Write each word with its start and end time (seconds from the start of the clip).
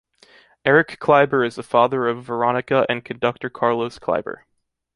Erich 0.65 0.97
Kleiber 0.99 1.45
is 1.45 1.57
the 1.57 1.61
father 1.61 2.07
of 2.07 2.23
Veronika 2.23 2.87
and 2.89 3.05
conductor 3.05 3.51
Carlos 3.51 3.99
Kleiber. 3.99 4.45